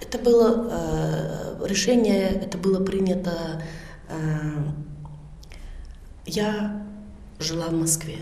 [0.00, 3.62] Это было э, решение, это было принято.
[4.08, 4.58] Э,
[6.26, 6.82] я
[7.38, 8.18] жила в Москве.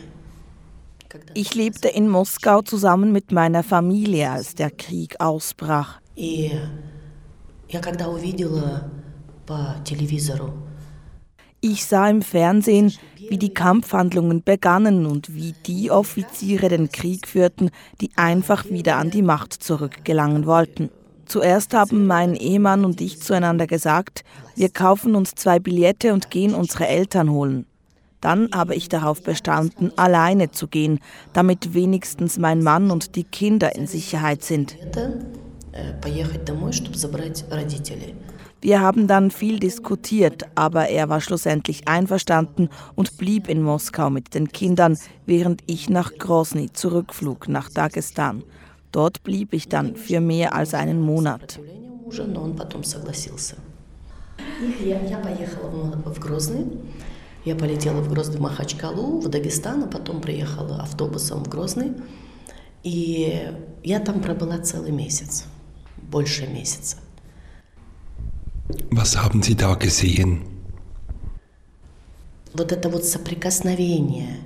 [1.35, 6.01] Ich lebte in Moskau zusammen mit meiner Familie, als der Krieg ausbrach.
[6.17, 6.53] И
[7.69, 8.91] я когда увидела
[9.47, 10.55] по телевизору
[11.63, 12.93] ich sah im Fernsehen,
[13.31, 17.71] wie die Kampfhandlungen begannen und wie die Offiziere den Krieg führten,
[18.01, 20.91] die einfach wieder an die Macht zurückgelangen wollten.
[21.28, 24.24] Zuerst haben mein Ehemann und ich zueinander gesagt,
[24.56, 27.66] wir kaufen uns zwei Billette und gehen unsere Eltern holen.
[28.22, 31.00] Dann habe ich darauf bestanden, alleine zu gehen,
[31.34, 34.76] damit wenigstens mein Mann und die Kinder in Sicherheit sind.
[38.62, 44.34] Wir haben dann viel diskutiert, aber er war schlussendlich einverstanden und blieb in Moskau mit
[44.34, 48.44] den Kindern, während ich nach Grozny zurückflug, nach Dagestan.
[48.93, 51.59] Dort blieb ich dann für mehr als einen Monat.
[57.45, 61.93] Я полетела в Грозный, в Махачкалу, в Дагестан, а потом приехала автобусом в Грозный.
[62.85, 63.51] И
[63.83, 65.47] я там пробыла целый месяц,
[65.97, 66.99] больше месяца.
[68.91, 70.45] Was haben Sie da gesehen?
[72.55, 74.39] Вот это вот соприкосновение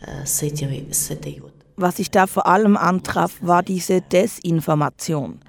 [0.00, 1.51] äh, с, этой, с этой вот.
[1.75, 5.39] was ich da vor allem antraf, war diese Desinformation.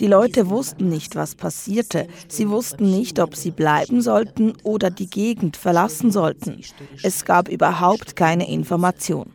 [0.00, 2.06] Die Leute wussten nicht, was passierte.
[2.28, 6.60] Sie wussten nicht, ob sie bleiben sollten oder die Gegend verlassen sollten.
[7.02, 9.32] Es gab überhaupt keine Information.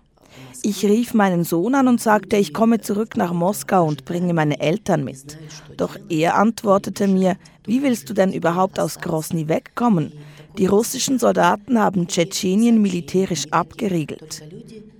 [0.65, 4.61] Ich rief meinen Sohn an und sagte, ich komme zurück nach Moskau und bringe meine
[4.61, 5.37] Eltern mit.
[5.75, 7.35] Doch er antwortete mir,
[7.65, 10.13] wie willst du denn überhaupt aus Grosny wegkommen?
[10.57, 14.43] Die russischen Soldaten haben Tschetschenien militärisch abgeriegelt.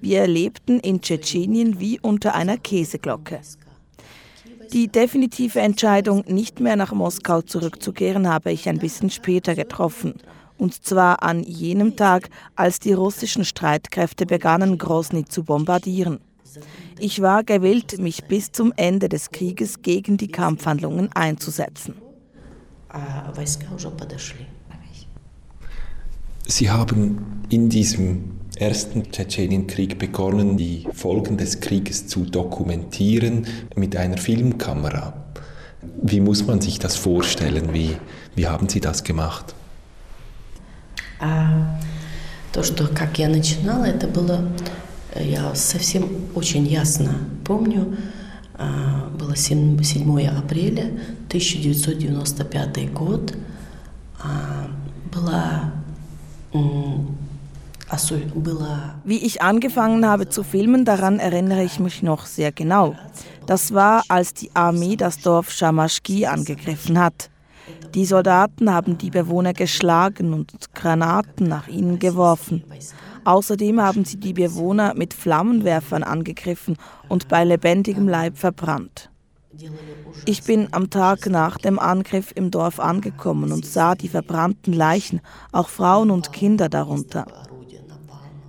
[0.01, 3.39] Wir lebten in Tschetschenien wie unter einer Käseglocke.
[4.71, 10.15] Die definitive Entscheidung, nicht mehr nach Moskau zurückzukehren, habe ich ein bisschen später getroffen
[10.57, 16.19] und zwar an jenem Tag, als die russischen Streitkräfte begannen, Grozny zu bombardieren.
[16.99, 21.95] Ich war gewillt, mich bis zum Ende des Krieges gegen die Kampfhandlungen einzusetzen.
[26.52, 34.16] Sie haben in diesem ersten Tschetschenienkrieg begonnen, die Folgen des Krieges zu dokumentieren mit einer
[34.18, 35.12] Filmkamera.
[36.02, 37.72] Wie muss man sich das vorstellen?
[37.72, 37.96] Wie,
[38.34, 39.54] wie haben Sie das gemacht?
[41.20, 41.78] А
[42.52, 44.48] то, что как я начинала, это было,
[45.14, 47.96] я совсем очень ясно помню,
[49.18, 50.90] было 7, 7 апреля
[51.30, 53.34] 1995 год,
[55.12, 55.71] была
[59.03, 62.95] wie ich angefangen habe zu filmen, daran erinnere ich mich noch sehr genau.
[63.45, 67.29] Das war, als die Armee das Dorf Shamaschki angegriffen hat.
[67.93, 72.63] Die Soldaten haben die Bewohner geschlagen und Granaten nach ihnen geworfen.
[73.25, 76.77] Außerdem haben sie die Bewohner mit Flammenwerfern angegriffen
[77.09, 79.09] und bei lebendigem Leib verbrannt.
[80.25, 85.21] Ich bin am Tag nach dem Angriff im Dorf angekommen und sah die verbrannten Leichen,
[85.51, 87.25] auch Frauen und Kinder darunter.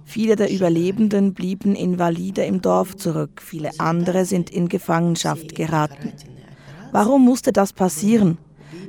[0.04, 6.12] Viele der Überlebenden blieben Invalide im Dorf zurück, viele andere sind in Gefangenschaft geraten.
[6.92, 8.38] Warum musste das passieren?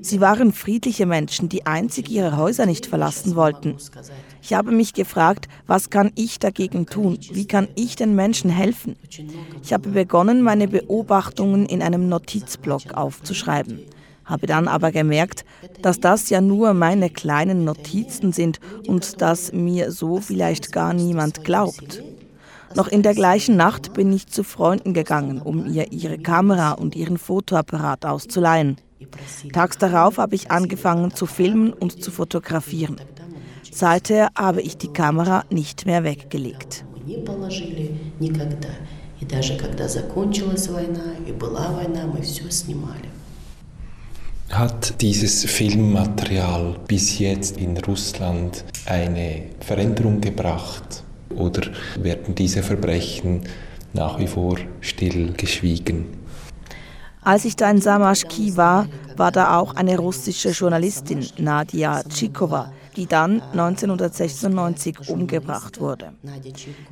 [0.05, 3.77] Sie waren friedliche Menschen, die einzig ihre Häuser nicht verlassen wollten.
[4.39, 7.17] Ich habe mich gefragt, was kann ich dagegen tun?
[7.31, 8.97] Wie kann ich den Menschen helfen?
[9.63, 13.79] Ich habe begonnen, meine Beobachtungen in einem Notizblock aufzuschreiben,
[14.25, 15.43] habe dann aber gemerkt,
[15.81, 21.43] dass das ja nur meine kleinen Notizen sind und dass mir so vielleicht gar niemand
[21.43, 22.03] glaubt.
[22.75, 26.95] Noch in der gleichen Nacht bin ich zu Freunden gegangen, um ihr ihre Kamera und
[26.95, 28.77] ihren Fotoapparat auszuleihen.
[29.53, 32.97] Tags darauf habe ich angefangen zu filmen und zu fotografieren.
[33.71, 36.85] Seither habe ich die Kamera nicht mehr weggelegt.
[44.49, 51.03] Hat dieses Filmmaterial bis jetzt in Russland eine Veränderung gebracht
[51.35, 51.63] oder
[51.99, 53.41] werden diese Verbrechen
[53.93, 56.24] nach wie vor still geschwiegen?
[57.25, 58.87] Als ich da in Samashki war,
[59.17, 66.13] war da auch eine russische Journalistin, Nadia Tschikova, die dann 1996 umgebracht wurde.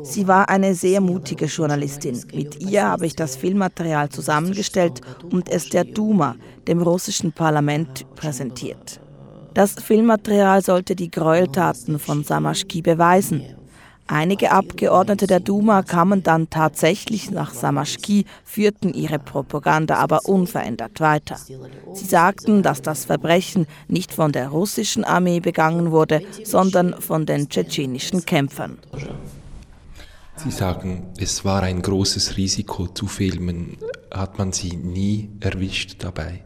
[0.01, 2.19] Sie war eine sehr mutige Journalistin.
[2.33, 5.01] Mit ihr habe ich das Filmmaterial zusammengestellt
[5.31, 6.35] und es der Duma,
[6.68, 9.00] dem russischen Parlament, präsentiert.
[9.53, 13.44] Das Filmmaterial sollte die Gräueltaten von Samashki beweisen.
[14.07, 21.38] Einige Abgeordnete der Duma kamen dann tatsächlich nach Samaschki, führten ihre Propaganda aber unverändert weiter.
[21.94, 27.50] Sie sagten, dass das Verbrechen nicht von der russischen Armee begangen wurde, sondern von den
[27.50, 28.77] tschetschenischen Kämpfern.
[30.35, 33.77] Sie sagen, es war ein großes Risiko zu filmen.
[34.11, 36.44] Hat man Sie nie erwischt dabei?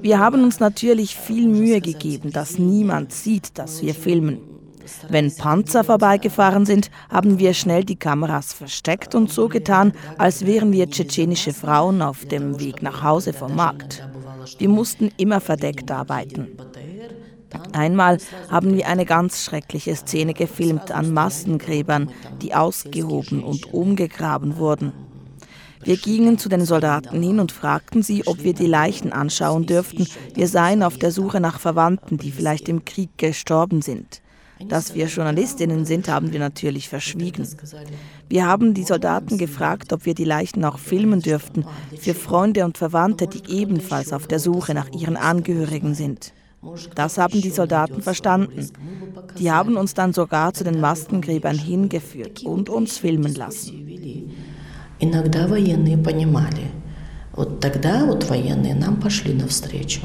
[0.00, 4.38] Wir haben uns natürlich viel Mühe gegeben, dass niemand sieht, dass wir filmen.
[5.08, 10.72] Wenn Panzer vorbeigefahren sind, haben wir schnell die Kameras versteckt und so getan, als wären
[10.72, 14.06] wir tschetschenische Frauen auf dem Weg nach Hause vom Markt.
[14.58, 16.48] Wir mussten immer verdeckt arbeiten.
[17.72, 18.18] Einmal
[18.50, 22.10] haben wir eine ganz schreckliche Szene gefilmt an Massengräbern,
[22.42, 24.92] die ausgehoben und umgegraben wurden.
[25.82, 30.06] Wir gingen zu den Soldaten hin und fragten sie, ob wir die Leichen anschauen dürften.
[30.34, 34.22] Wir seien auf der Suche nach Verwandten, die vielleicht im Krieg gestorben sind.
[34.68, 37.46] Dass wir Journalistinnen sind, haben wir natürlich verschwiegen.
[38.28, 41.66] Wir haben die Soldaten gefragt, ob wir die Leichen auch filmen dürften,
[42.00, 46.32] für Freunde und Verwandte, die ebenfalls auf der Suche nach ihren Angehörigen sind.
[46.95, 48.69] Das haben die Soldaten verstanden.
[49.37, 53.87] Die haben uns dann sogar zu den Mastengräbern hingeführt und uns filmen lassen.
[54.99, 56.71] Иногда военные понимали.
[57.31, 60.01] Вот тогда вот военные нам пошли навстречу.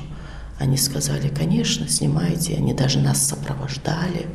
[0.61, 2.55] Они сказали, конечно, снимайте.
[2.55, 4.27] Они даже нас сопровождали.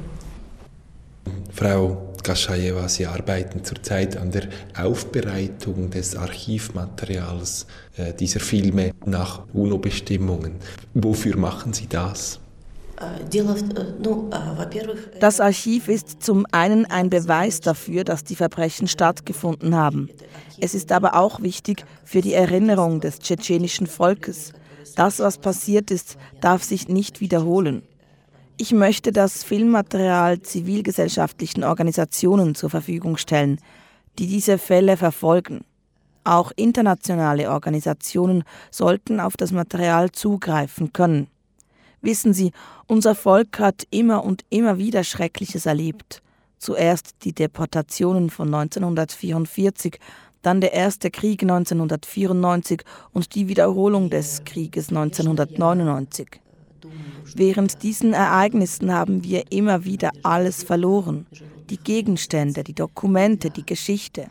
[1.53, 7.66] Frau Gaschajewa, Sie arbeiten zurzeit an der Aufbereitung des Archivmaterials
[7.96, 10.56] äh, dieser Filme nach UNO-Bestimmungen.
[10.94, 12.40] Wofür machen Sie das?
[15.20, 20.08] Das Archiv ist zum einen ein Beweis dafür, dass die Verbrechen stattgefunden haben.
[20.60, 24.52] Es ist aber auch wichtig für die Erinnerung des tschetschenischen Volkes.
[24.96, 27.82] Das, was passiert ist, darf sich nicht wiederholen.
[28.56, 33.58] Ich möchte das Filmmaterial zivilgesellschaftlichen Organisationen zur Verfügung stellen,
[34.18, 35.64] die diese Fälle verfolgen.
[36.22, 41.26] Auch internationale Organisationen sollten auf das Material zugreifen können.
[42.00, 42.52] Wissen Sie,
[42.86, 46.22] unser Volk hat immer und immer wieder Schreckliches erlebt.
[46.58, 49.98] Zuerst die Deportationen von 1944,
[50.42, 56.43] dann der erste Krieg 1994 und die Wiederholung des Krieges 1999.
[57.34, 61.26] Während diesen Ereignissen haben wir immer wieder alles verloren.
[61.70, 64.26] Die Gegenstände, die Dokumente, die Geschichte.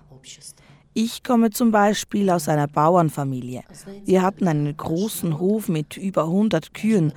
[0.95, 3.63] Ich komme zum Beispiel aus einer Bauernfamilie.
[4.05, 7.13] Wir hatten einen großen Hof mit über 100 Kühen,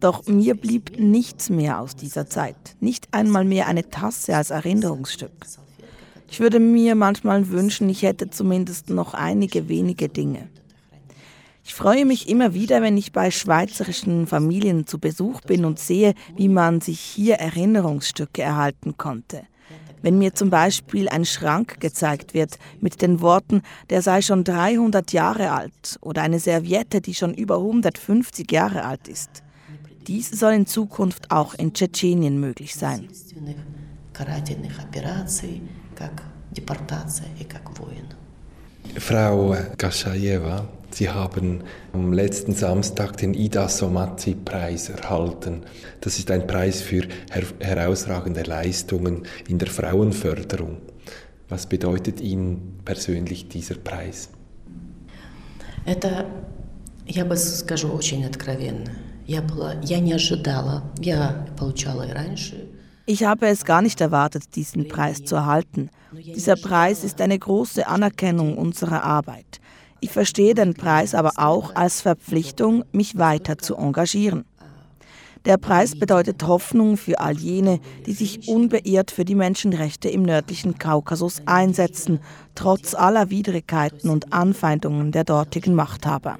[0.00, 5.30] doch mir blieb nichts mehr aus dieser Zeit, nicht einmal mehr eine Tasse als Erinnerungsstück.
[6.28, 10.48] Ich würde mir manchmal wünschen, ich hätte zumindest noch einige wenige Dinge.
[11.62, 16.14] Ich freue mich immer wieder, wenn ich bei schweizerischen Familien zu Besuch bin und sehe,
[16.36, 19.42] wie man sich hier Erinnerungsstücke erhalten konnte.
[20.02, 25.12] Wenn mir zum Beispiel ein Schrank gezeigt wird mit den Worten, der sei schon 300
[25.12, 29.42] Jahre alt oder eine Serviette, die schon über 150 Jahre alt ist.
[30.06, 33.08] Dies soll in Zukunft auch in Tschetschenien möglich sein.
[38.97, 45.63] Frau Gaschajewa, Sie haben am letzten Samstag den Ida Somazi-Preis erhalten.
[45.99, 50.77] Das ist ein Preis für her herausragende Leistungen in der Frauenförderung.
[51.49, 54.29] Was bedeutet Ihnen persönlich dieser Preis?
[55.85, 56.25] Это,
[57.05, 58.91] я бы скажу очень откровенно.
[59.27, 60.83] Я была, я не ожидала.
[60.99, 62.69] Я получала и раньше.
[63.09, 65.89] Ich habe es gar nicht erwartet, diesen Preis zu erhalten.
[66.11, 69.59] Dieser Preis ist eine große Anerkennung unserer Arbeit.
[69.99, 74.45] Ich verstehe den Preis aber auch als Verpflichtung, mich weiter zu engagieren.
[75.45, 80.79] Der Preis bedeutet Hoffnung für all jene, die sich unbeirrt für die Menschenrechte im nördlichen
[80.79, 82.19] Kaukasus einsetzen,
[82.55, 86.39] trotz aller Widrigkeiten und Anfeindungen der dortigen Machthaber.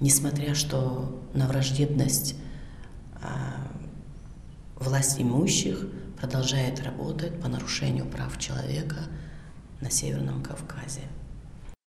[0.00, 2.36] Несмотря что на враждебность
[4.75, 5.85] власть имущих
[6.19, 8.97] продолжает работать по нарушению прав человека
[9.81, 11.01] на Северном Кавказе.